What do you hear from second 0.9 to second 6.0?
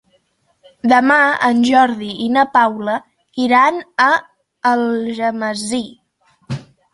Demà en Jordi i na Paula iran a Algemesí.